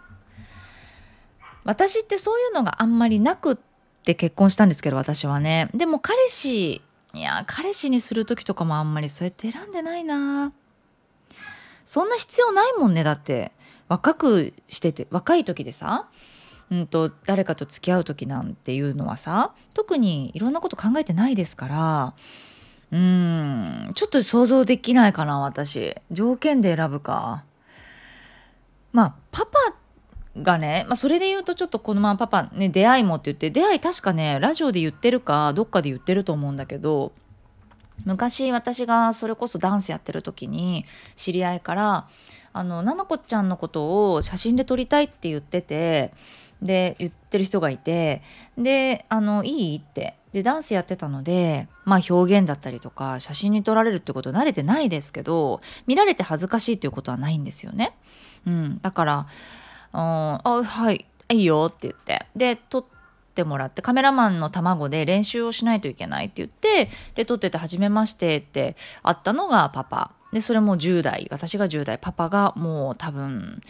[1.64, 3.62] 私ってそういうのがあんまりなくって
[4.14, 5.68] 結婚したんですけど私はね。
[5.74, 6.82] でも彼氏
[7.14, 10.52] いや彼氏にする時とかもあんまりそうやって選んでないな。
[11.84, 13.52] そんな必要ないもんねだって。
[13.88, 16.08] 若くしてて若い時でさ
[16.70, 22.14] うんと誰かと付き合う時なんていうのはさ特にいろんなこと考えてないですから
[22.90, 25.96] うんちょっと想像できないかな私。
[26.10, 27.44] 条件で選ぶか。
[28.92, 29.58] まあパパ
[30.42, 37.12] がね、まあ、それで言うとちょっとこのままパパね出会いもって言って出会い確かねラジオで言ってるかどっかで言ってると思うんだけど
[38.04, 40.84] 昔私がそれこそダンスやってる時に
[41.16, 42.08] 知り合いから
[42.52, 46.12] あのななこちゃんのことを写真で撮りたいって言ってて
[46.62, 48.22] で言ってる人がいて
[48.56, 57.96] であのいいってでダンスやってたのでまあ表現だったりとか写真に撮られるってこと慣れてないですけど見られて恥ずかしいっていうことはないんですよね。
[58.46, 59.26] うん、だから
[59.98, 61.06] 「あはい。
[61.28, 62.26] いいよ」って言って。
[62.36, 62.84] で撮っ
[63.34, 70.12] てもらってカメラマンの卵で練習をしないといけないって言ってで撮ってて「初めまして」って会ったのがパパ。
[70.32, 71.28] でそれも10代。
[71.30, 71.98] 私が10代。
[71.98, 73.62] パパがもう多分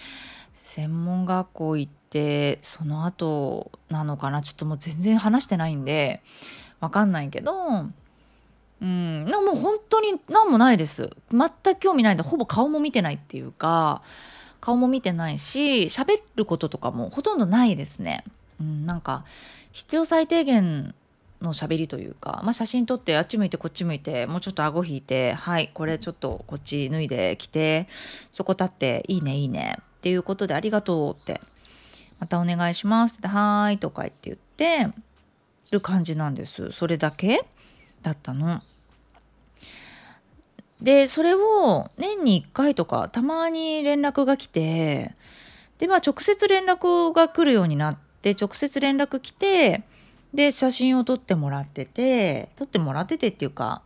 [0.55, 4.43] 専門学校行ってその後なのかな。
[4.43, 6.23] ちょっともう全然話してないんで
[6.81, 7.53] わかんないけど
[8.81, 9.25] うん。
[9.25, 11.11] もう本当に何もないです。
[11.31, 14.03] 全く興味ないんでほぼ顔も見てないっていうか
[14.61, 18.25] 顔も見てないし喋ることとかもほとんどないですね。
[18.61, 19.25] うん、なんか
[19.73, 20.95] 必要最低限
[21.42, 27.87] の喋りというか、まあ、写真撮ってあっち向いてこっち向いてもうちょっと顎引いてはいこれちょっとこっち脱いできて
[28.33, 31.40] そこ立っていいねいいねっていうことでありがとうって
[32.19, 34.95] またお願いしますってはーいとか言って言って
[35.71, 37.45] る感じなんですそれだけ
[38.03, 38.62] だったの。
[40.81, 45.15] でそれを年に1回とかたまに連絡が来て
[45.79, 49.85] でまあ直接連絡が来るようになって直接連絡来て
[50.35, 53.83] で写真を撮ってもらってて撮ってもらっててっていうか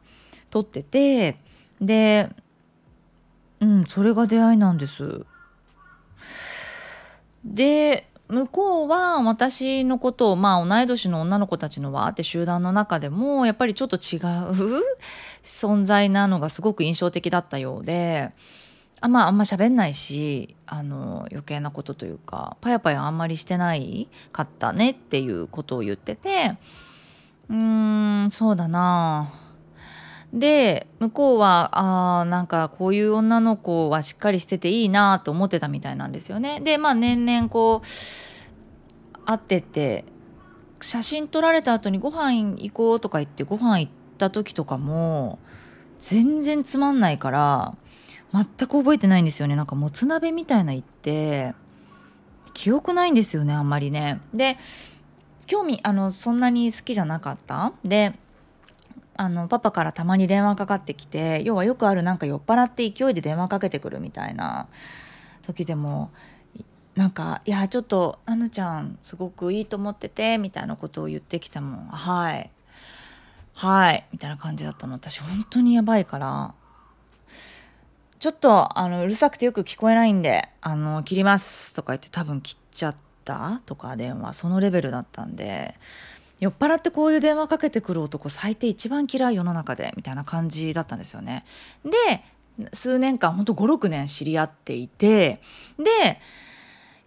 [0.51, 1.37] 撮ってて
[1.81, 2.29] で
[3.61, 5.25] うんそれが出会いなんです。
[7.45, 14.83] で向こうは私のことをまあ同い年の女の子たちのわーって集団の中でもやっぱりちょっと違う
[15.43, 18.33] 存在なのがすごく印象的だったようで
[19.01, 26.57] あ,、まあ、あんま喋んないしあの余計なことというかパヤパヤあんまりしてないかったねっていうことを言ってて
[27.49, 29.33] うーんそうだな
[30.33, 36.61] で向こうはあなんかこういう女の子はしっかりしてていいなと思ってたみたいなんですよね。
[36.61, 40.05] でまあ年々こう会ってて
[40.81, 45.39] 写真撮られた後にご飯行こうとか言ってご飯行ってた時とかも
[45.99, 47.75] 全然つまんないから
[48.33, 49.57] 全く覚えてないんですよね。
[49.57, 51.55] なんかもつ鍋みたいな行って
[52.55, 54.21] 記憶ないんですよねあんまりね。
[54.33, 54.57] で
[55.47, 57.73] 興味あのそんなに好きじゃなかった。
[57.85, 58.15] で
[59.17, 64.67] あのパパからたまに電話かかってきて要はよくあるなんか酔っ払って勢いで電話かけてくるみたいな
[65.43, 66.11] 時でも
[66.95, 72.51] なんか「いやちょっとあぬちゃんすごくいいと思ってて」みたいなことを言ってきたもん「はい。
[73.61, 74.95] はい」みたいな感じだったの。
[74.95, 76.55] 私本当にやばいから
[78.19, 85.75] 「ちょっとあのうるさくてよく聞こえないんであの切ります」とか言って多分切っちゃったとか電話そのレベルだったんで
[86.39, 91.45] 酔っ払ってこういう電話かけてくる男最低一番嫌い世の中でみたいな感じだったんですよね。
[91.85, 92.25] で
[92.73, 95.43] 数年間ほんと56年知り合っていて
[95.79, 96.19] で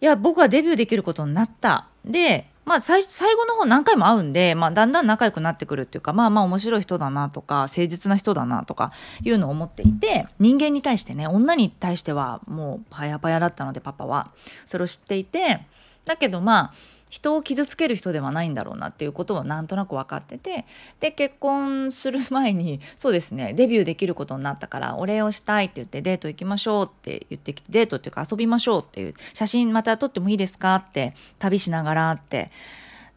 [0.02, 1.88] いや僕はデビューできることになった。
[2.06, 14.32] でまあ最後の方何回も会うんで、まあ、だんだん仲良くなってくるっていうかまあまあ面白い人だなとか誠実な人だなとかいうのを思っていて人間に対してね女に対してはもうパヤパヤだったのでパパは。
[14.66, 15.62] それを知っていて
[16.06, 16.74] だけどまあ
[17.14, 20.66] 人を傷つける人ではないんだろうなっていうことはなんとなく分かってて
[21.00, 32.50] で結婚する前にそうですねデビューできることになったからお礼をしたいって言ってデート行きましょうって言ってきてデートっていうか遊びましょうっていう写真また撮ってもいいですかって旅しながらって。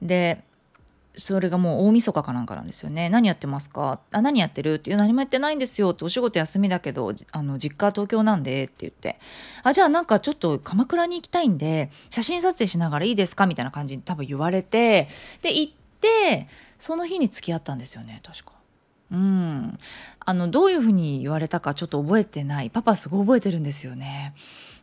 [0.03, 0.45] で
[1.17, 3.09] それがもう大晦日かなんかなんですよね。
[3.09, 4.01] 何やってますか？
[4.13, 4.75] あ何やってる？
[4.75, 9.19] っていう何もやってないんですよってお仕事休みだけどあの実家東京なんでって言って。
[9.63, 13.47] あじゃあなんかちょっと鎌倉に行きたいんで写真撮影しながらいいですか？
[13.47, 15.09] みたいな感じに多分言われて
[15.41, 16.49] で行って
[16.79, 18.53] その日に付き合ったんですよね確か。
[19.11, 19.79] うん。
[20.21, 22.71] あのどういうふうに言われたかちょっと覚えてない。
[22.71, 24.35] パパすごい覚えてるんですよね。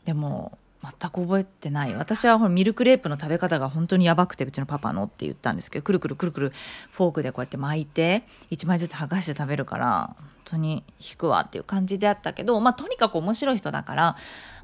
[0.05, 1.95] でも全く覚えてない。
[1.95, 6.53] 私はほらミルクレープの食べ方が本当にやばくてうちのパパのって言ったんですけどくるくるくるくる
[6.91, 14.17] フォークでこうやって巻いて1枚ずつ剥がして食べるから本当に引くわっていう感じであったけどまあとにかく面白い人だから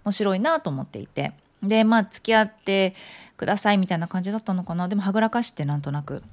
[0.04, 1.34] 面白いなと思っていて。
[1.64, 2.96] でまあ付き合って
[3.36, 4.88] くださいみたいな感じだったのかな。
[4.88, 6.24] でもはぐらかしてなんとなく。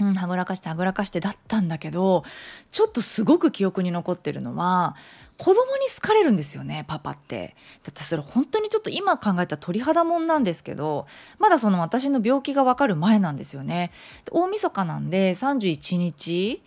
[0.00, 2.22] うん、はぐらかしてはぐらかしてだったんだけど
[2.70, 4.94] ちょっとすごく記憶に残ってるのは
[5.38, 7.54] 子供に好かれるんですよねパパって。
[7.84, 11.06] だってそれ本当にちょっと今考えたら鳥肌もんなんですけど
[11.38, 13.90] まだその私の病気がわかる前なんですよね。
[14.30, 16.62] 大晦日なんで31日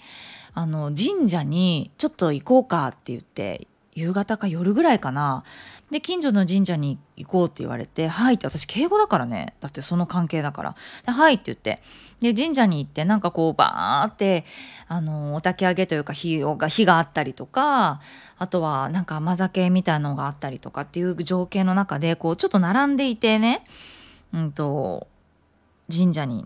[0.53, 5.43] あの神社にちょっと行こうかって言って夕方か夜ぐらいかな
[5.91, 9.55] で近所の神社に行こうって言われて「はい」って私敬語だからね。
[9.59, 10.75] だってその関係だから
[11.05, 11.81] 「ではい」って言って。
[12.19, 14.43] で神社に行ってなんかこうバーって
[14.89, 18.01] あのお焚き上げというか火が火があったりとか
[18.37, 23.63] あとはなんか甘酒みたいなのがあったりとかっていう情景の中でこうちょっと並んでいてね、
[24.33, 25.07] うんと
[25.89, 26.45] 神社に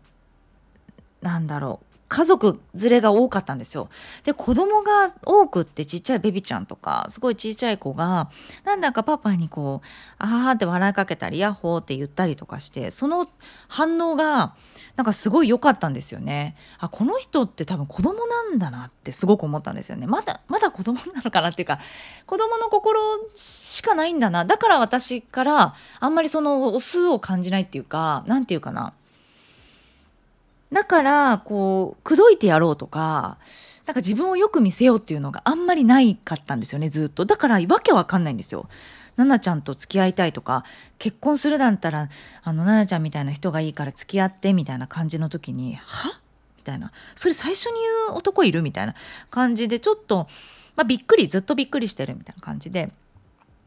[1.22, 1.93] 何だろう。
[2.14, 3.90] 家族連れが多かったんですよ。
[4.24, 8.30] で子供が多くってちっちゃいベビちゃんとかすごいちっちゃい子が
[8.66, 9.88] なんだかパパにこう
[10.24, 13.28] 「あは」って笑いかけたり「ヤッホー」って言ったりとかしてその
[13.68, 14.54] 反応が
[14.96, 16.56] なんかすごい良かったんですよね。
[16.78, 20.06] あこの人って多分子供なんだなってすごく思ったんですよね。
[20.06, 21.80] まだまだ子供なのかなっていうか
[22.28, 23.02] 子供の心
[23.34, 28.94] しかないんだなだから私からあんまりそのオスを感じないっていうか何て言うかな
[30.74, 33.38] だからこう口説いてやろうとか
[33.86, 37.26] なんか自分をよく見せようっていうのがあんまりないかったんですよねずっと。
[37.26, 38.68] だからわけわかんないんですよ。
[39.16, 40.64] 奈々ちゃんと付き合いたいとか
[40.98, 42.10] 結婚するだったら
[42.44, 46.20] あの奈々ちゃんみたいな人がいいから付き合ってみたいな感じの時に「は？
[46.58, 46.92] みたいな。
[47.14, 48.96] それ最初に言う男いるみたいな
[49.30, 50.28] 感じでちょっと、
[50.76, 52.90] まあ、びっくりずっとびっくりしてるみたいな感じで。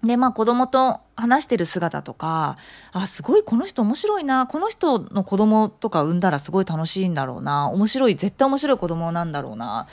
[0.03, 2.57] でまあ子供と話してる姿とか
[2.93, 4.47] あすごいこの人面白いな。
[4.47, 7.69] この人の子供とか産んだらすごい楽しいんだろうな。
[7.71, 9.89] 面白い絶対面白い子供なんだろうな。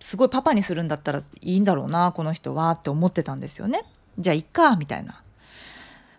[0.00, 3.84] すごいパパにするんだったらいいんだろうなこの人はって思ってたんですよね。
[4.18, 5.22] じゃあいっかみたいな。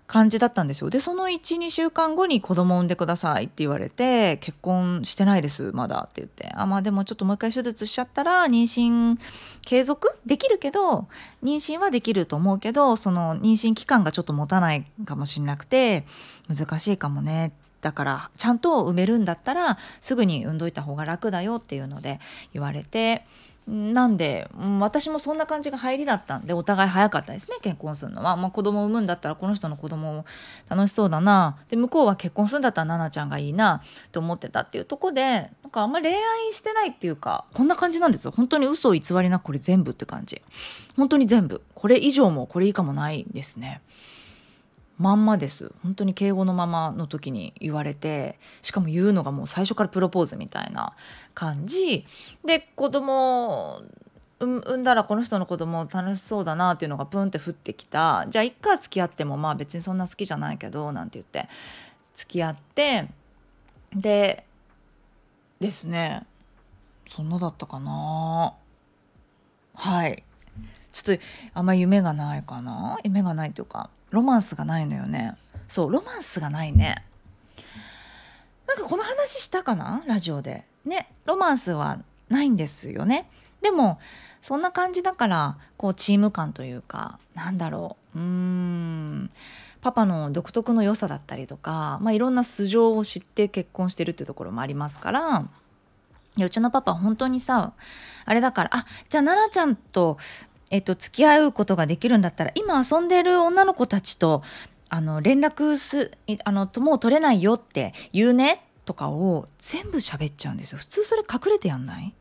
[0.09, 0.89] 感じだったんですよ。
[0.89, 6.51] でその12週間後に子供産んでくださいって言われて結婚してないですまだって言って。
[6.55, 9.19] あまあでもちょっともう一回手術しちゃったら妊娠
[9.61, 11.07] 継続できるけど
[11.43, 16.05] 妊娠はできると思うけどその妊娠期間がちょっと持たないかもしれなくて
[16.47, 17.51] 難しいかもね。
[17.81, 22.19] だからちゃんと産めるんだったらすぐに産んどいた方が楽だよっていうので
[22.51, 23.25] 言われて
[23.69, 30.25] なんで、私もそんな感じが入りだったんでお互い早かったですね結婚するのは、まあ、子供を産むんだったらこの人の子供も
[30.67, 31.57] 楽しそうだな。
[31.69, 38.31] で向こうは結婚するんだったら奈々ちゃんがいいなと思ってたっていうとこでなんかあんまり恋愛してないっていうかこんな感じなんですよ。
[38.35, 40.41] 本当に嘘を偽りなくこれ全部って感じ。
[40.97, 41.61] 本当に全部。
[41.75, 43.81] これ以上もこれ以下もないですね。
[44.99, 45.71] まんまです。
[45.81, 50.93] 本当に敬語のままの時に言われてしかも言うのがもう最初からプロポーズみたいな
[51.33, 52.05] 感じ。
[52.45, 53.81] で子供
[54.41, 58.25] 産んだらこの人の子供楽しそうだなっていうのがプンって降ってきた。
[58.29, 61.49] じゃあ一回付き合ってもまあ別にそんな好きじゃないけどなんて言って
[62.13, 63.07] 付き合って
[63.95, 64.45] で
[65.59, 66.25] ですね。
[67.07, 68.53] そんなだったかな。
[69.75, 70.23] はい。
[70.91, 72.97] ちょっとあんま夢がないかな。
[73.03, 75.35] 夢がないというかロマンスがないのよね。
[75.67, 77.05] そうロマンスがないね。
[78.67, 80.03] なんかこの話したかな？
[80.05, 80.65] ラジオで。
[80.85, 83.29] ねロマンスはないんですよね。
[83.61, 83.99] でも
[84.41, 88.19] そんな感じだからこうチーム感というかなんだろう。
[88.19, 89.31] うーん。
[89.81, 95.45] パパの独特の良さだったりとか、まあ、いろんな素性を知って結婚してるっていうところもありますから
[96.37, 97.71] うちのパパ本当にさ
[98.25, 100.17] あれだからあじゃあ奈々ちゃんと
[100.71, 104.43] えっと、付き合うことができるんだったら今遊んでる女の子たちと
[104.89, 106.11] あの連絡す
[106.43, 110.77] あのもう取れないよって言うねとかを全部喋っちゃうんですよ。
[110.79, 112.13] 普通それ隠れてやんない？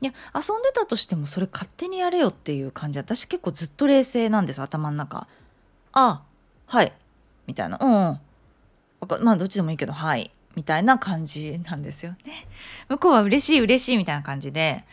[0.00, 5.26] いや遊んでたとしてもそれ勝手にやれよっていう感じ私結構ずっと冷静なんです頭の中。
[5.92, 6.22] あ
[6.66, 6.92] はい。
[7.46, 7.78] みたいな。
[7.80, 9.24] うん。
[9.24, 10.30] まあどっちでもいいけどはい。
[10.54, 12.46] みたいな感じなんですよね。
[12.88, 14.84] 向こうは嬉しい嬉しいみたいな感じで。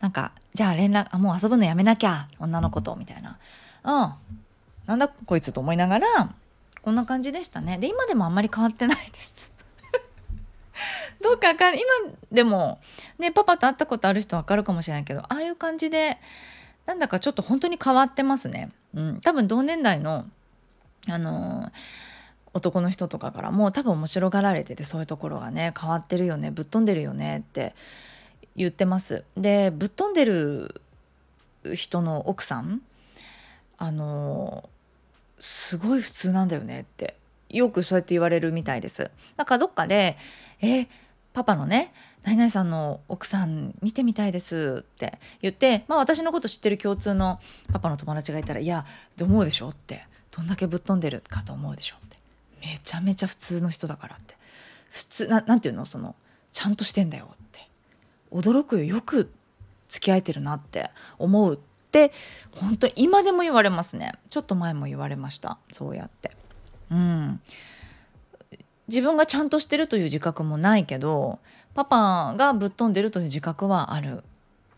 [0.00, 3.38] なんかじゃあ連絡あもう遊ぶのやめなきゃ女の子とみたいな。
[3.84, 4.12] うん。
[4.86, 6.34] なんだこいつと思いながら
[6.82, 7.78] こんな感じでしたね。
[7.78, 9.52] で今でもあんまり変わってないです。
[11.22, 11.82] どうかか今
[12.30, 12.78] でも
[13.18, 16.18] ねパパと会ったことある人わかるかもしれないけどああいう感じで
[16.86, 18.70] なんだかちょっと本当に変わってますね。
[18.94, 20.26] うん、多分同年代の
[21.08, 21.70] あのー、
[22.54, 27.74] 男の人とかからも多分面白がられててそういうところがね変わってるよねぶっ飛んでるよねって
[28.56, 30.80] 言ってますでぶっ飛んでる
[31.74, 32.80] 人の奥さん
[33.78, 34.68] あの
[35.38, 37.14] すごい普通なんだよねって
[37.50, 40.16] よくそうやって言われるみたいですだからどっかで
[40.62, 40.86] 「え
[41.34, 41.92] パパのね
[42.22, 47.38] 何々さんの奥さん見てみたいです」って言ってまあ私のこと知ってる共通の
[47.72, 48.86] パパの友達がいたら「いや
[49.16, 52.16] どう思うでしょ?」って「どんだけぶっ飛んでるかと思うでしょ?」って
[52.62, 54.34] めちゃめちゃ普通の人だからって
[54.90, 55.84] 普通ななんていうの？
[55.84, 56.14] その
[56.52, 57.45] ちゃんとしてんだよって
[58.32, 59.30] 驚くよよく
[59.88, 61.58] 付き合えてるなって思うっ
[61.90, 62.12] て
[62.52, 64.12] 本当今でも言われますね。
[64.30, 65.58] ちょっと前も言われました。
[65.70, 66.32] そうやって。
[66.90, 67.40] うん。
[68.88, 71.40] 自分がちゃんとしてるという自覚もないけど
[71.74, 74.22] パパがぶっ飛んでるという自覚はある、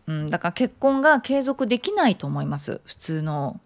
[0.06, 2.80] うん、だから結婚が継続できないと思います。
[2.84, 3.60] 普通の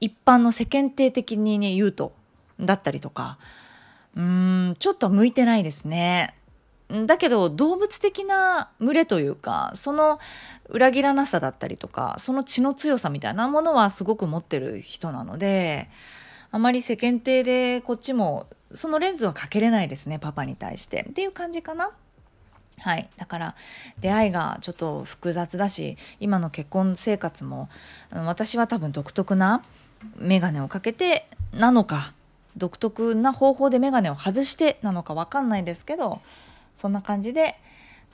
[0.00, 2.12] 一般の世間体的にね言うと。
[2.60, 3.38] だったりとか。
[4.16, 4.74] うん。
[4.78, 6.34] ちょっと向いてないですね。
[7.06, 10.18] だけど動物的な群れというかその
[10.68, 15.88] 裏切らなさだったりとかその血の強さみたいなものはすごく持ってる人なので
[16.50, 21.90] あまり世間体でこっちもそのレンズはかけれないですねパパに対してっていう感じかな。
[22.78, 23.54] はい、だから
[24.00, 27.68] 出会いがちょっと複雑だし今の結婚生活も
[28.10, 29.62] 私は多分独特な
[30.18, 32.14] 眼鏡をかけてなのか
[32.56, 36.20] 独特な方法で眼鏡を外してなのか分かんないですけど
[36.76, 37.54] そんな感じで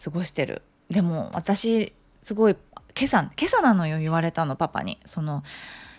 [0.02, 0.62] 過ごしてる。
[0.90, 2.56] でも私すごい
[2.98, 4.98] 今朝今朝なのよ言われたのパパに。
[5.04, 5.42] その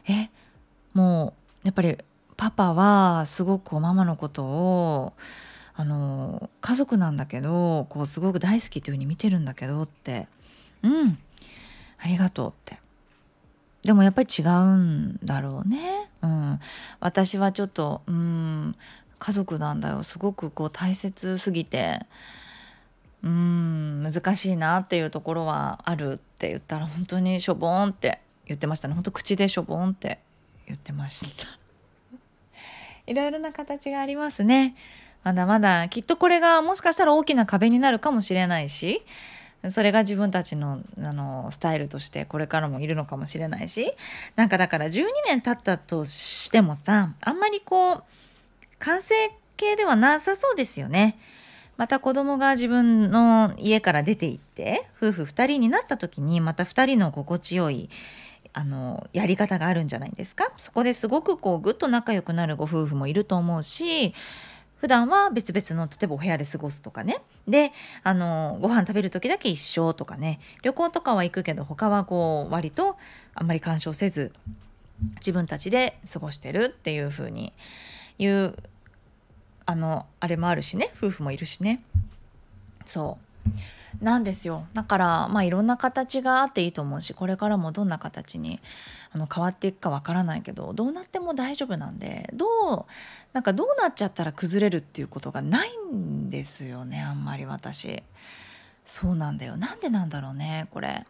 [0.07, 0.29] え
[0.93, 1.33] も
[1.63, 1.97] うやっぱり
[2.37, 5.13] パパはすごくママのことを
[5.75, 10.27] あの家族なんだけどこうすごく大好きというふうに見てるんだけどって。
[10.83, 11.17] うん。
[11.99, 12.79] ありがとうって。
[13.83, 16.09] でもやっぱり違うんだろうね。
[16.21, 16.59] うん。
[16.99, 18.75] 私はちょっとうん。
[19.19, 20.01] 家族なんだよ。
[20.01, 22.05] すごくこう大切すぎて。
[23.23, 28.93] うん難しいなっていうところはあるって言ったら本当にしょぼんって言ってましたね。
[28.95, 30.19] 本当口でしょぼんって
[30.67, 31.57] 言ってました。
[33.07, 34.75] いろいろな形がありますね。
[35.23, 39.03] まだまだきっとこれがもしかしたら大きな壁になるかもしれないし
[39.69, 43.93] それが自分たちのあのスタイルとしてこれからもいるのかもしれないし
[44.35, 48.03] なんかだから12年経ったとしてもさあんまりこう
[48.79, 49.13] 完成
[49.57, 51.19] 形ではなさそうですよね。
[51.81, 57.89] また子供が自分の家から出て行って夫婦2人になった時にまた2人の心地よい
[58.53, 60.53] あのやり方があるんじゃないですか？
[60.57, 64.13] そこですごくこうぐっと仲良くなるご夫婦もいると思うし
[64.75, 67.17] 普段は別々の例えばお部屋で過ごすとかね。
[67.47, 67.71] で
[68.03, 70.39] あのご飯食べる時だけ一緒とかね。
[70.61, 72.95] 旅行とかは行くけど他はこう割と
[73.33, 74.33] あんまり干渉せず
[75.15, 77.53] 自分たちで過ごしてるっていう風に
[78.19, 78.55] 言う
[79.71, 81.81] あのあれもあるしね夫婦もいるしね。
[82.85, 83.17] そ
[83.99, 84.03] う。
[84.03, 84.65] なんですよ。
[84.73, 88.59] だからまあいろんな形があっていいと思うしこれからもどんな形に
[89.13, 92.85] あの変わっていくかわからないけどどうなっても大丈夫なんでどう
[93.33, 98.03] なんかどうなっちゃったら崩れるっていうことがないんですよねあんまり私。
[98.85, 99.55] そうなんだよ。
[99.55, 101.05] なんでなんだろうねこれ。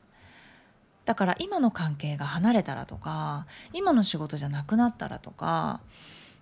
[1.06, 5.82] だから今の関係が離れたらとか今の仕事じゃなくなったらとか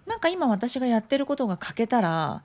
[0.10, 2.41] なんか今私がやってることが欠けたら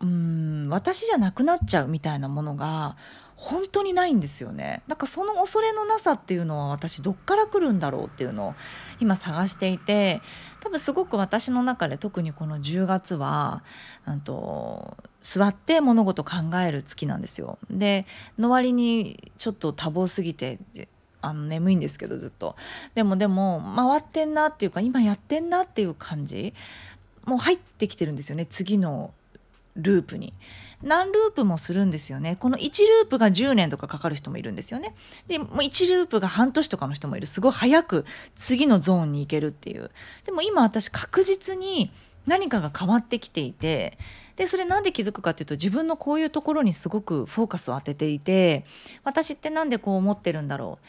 [0.00, 2.96] うん私じゃなくなっちゃうみたいなものが
[3.36, 8.54] 本当にないんですよねなんかその恐れのなさっていうのは私どっから来るんだろうっていうのを
[9.00, 10.22] 今探していて
[10.60, 13.62] 多分すごく私の中で特にこの10月は
[14.10, 17.58] んと座って物事考える月なんですよ。
[17.68, 18.06] で
[18.38, 20.58] の割にちょっと多忙すぎて
[21.22, 22.56] あの眠いんですけどずっと。
[22.94, 26.52] でもでも回ってんなっていうか今やってんなっていう感じ。
[27.24, 29.14] もう入ってきてるんですよね次の
[29.76, 30.34] ループに。
[30.82, 32.36] 何ループもするんですよね。
[32.36, 34.94] この1ループが10年とかかかる人もいるんですよね。
[35.28, 37.26] でもう1ループが半年とかの人もいる。
[37.26, 38.04] すごい早く
[38.34, 39.90] 次のゾーンに行けるっていう。
[40.24, 41.92] でも今私確実に
[42.26, 43.98] 何かが変わってきていて。
[44.36, 48.64] でそれなんで気づくかっていうと自分のこういうところにすごくフォーカスを当てていて。
[49.04, 50.86] 私って何でこう思ってるんだろう。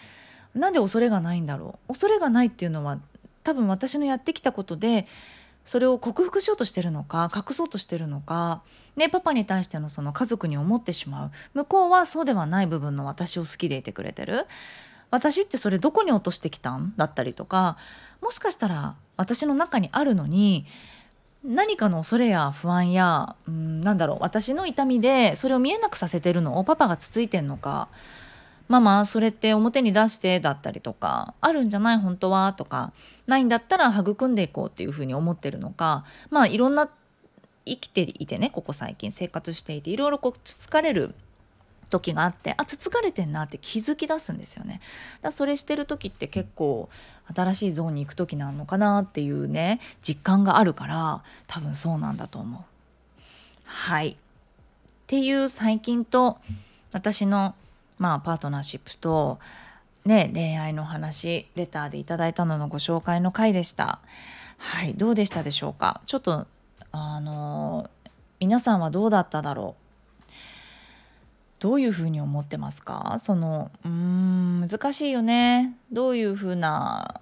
[0.55, 1.93] なんで恐れがないんだろう？
[1.93, 2.99] 恐れがないっていうのは
[3.43, 5.07] 多分私のやってきたことで
[5.65, 8.61] それを克服しようとしてるのか隠そうとしてるのか、
[8.95, 11.31] ね、パパに対してのその家族に思ってしまう。
[11.53, 14.45] 向こうはそうではない部分の私を好きでいてくれてる。
[15.09, 17.77] 私ってそれどこに落としてきたんだったりとか
[18.19, 20.65] もしかしたら私の中にあるのに
[21.45, 27.89] 何かの恐れや不安やうんなんだろう私の痛みでそれを見えなくさせてるのをパパがつついてんのか
[28.67, 32.93] ママそれって表に出してだったりとかあるんじゃない本当はとか
[33.27, 36.89] ないんだったら育んでいこうっていうふうに思ってるのかまあいろんな
[37.65, 41.15] 生きていてねここ最近生活していていろいろこうつつかれる
[41.89, 44.81] 時があってあつつかれてんなって気づき出すんですよね。
[45.21, 46.89] だそれしてる時って結構
[47.33, 52.61] 新しいゾーンに行く時なのかなっていうね実感があるから多分そうなんだと思う。
[53.65, 54.09] はい。
[54.09, 54.15] っ
[55.05, 56.39] ていう最近と
[56.91, 57.53] 私の
[58.03, 59.39] まあパートナーシップと
[60.03, 63.99] ね恋愛の話レターでいただいたののご紹介の回でした。
[64.57, 66.01] はいどうでしたでしょうか？
[66.05, 66.45] ちょっと
[66.91, 67.89] あの
[68.41, 69.77] 皆さんはどうだっただろ
[70.19, 70.23] う？
[71.61, 73.19] どういうふうに思ってますか？
[73.19, 75.73] そのうーん難しいよね。
[75.93, 77.21] どういうふうな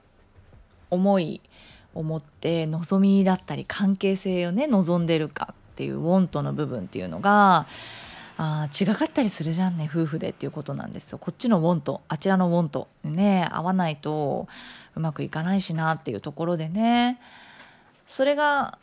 [0.90, 1.42] 思い
[1.94, 7.68] を持って望みだったり関係性をね望んでるかっていうウォントの部分っていうのが
[8.44, 11.20] あ違かったりするじゃんね夫婦でっていうことなんですよ。
[11.20, 14.48] こっちのウォントあちらのウォントね合わないと
[14.96, 17.20] うまくいかないしなっていうところでね。
[18.08, 18.80] それが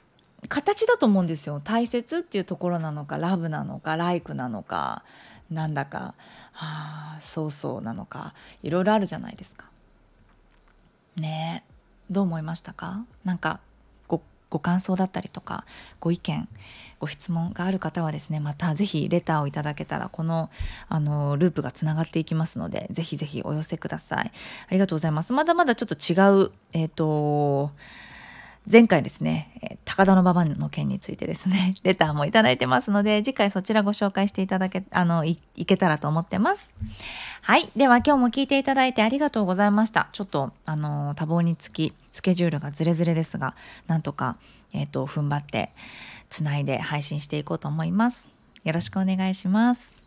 [0.49, 1.61] 形だと思うんですよ。
[1.65, 5.03] 大切っていうところなのかラブなのかライクなのか
[5.51, 6.15] なんだか、
[6.53, 8.35] はあ、そうそうなのか。
[8.63, 9.65] いろいろあるじゃないですか。
[11.17, 11.65] ね
[12.09, 13.05] どう思いましたか？
[13.25, 13.59] なんか
[14.51, 15.65] ご感想だったりとか
[16.01, 16.49] ご意見
[17.01, 20.51] ご質問がある方はですねまた是非レターをいただけたらこの
[20.89, 24.33] あのループがつながっていきますので是非是非お寄せください。
[24.69, 25.33] ありがとうございます。
[25.33, 27.71] まだまだちょっと違うえっ、ー、と
[28.71, 36.75] 前回ですね、高田馬場の件についてですね、 レターもいただいてますので、次回そちらご紹介していただけ、あの、いいけたらと思ってます。
[37.41, 37.71] はい。
[37.77, 40.09] では今日も聞いていただいてありがとうございました。
[40.13, 43.55] ちょっと、あの、多忙につき、スケジュールがズレズレですが、
[43.87, 44.37] なんとか、
[44.75, 45.73] えっ、ー、と、踏ん張って、
[46.29, 48.29] つないで配信していこうと思います。
[48.65, 49.98] よろしくお願いします。